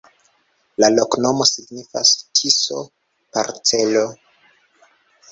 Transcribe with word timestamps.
La 0.83 0.87
loknomo 0.99 1.45
signifas: 1.49 2.13
Tiso-parcelo. 2.39 4.07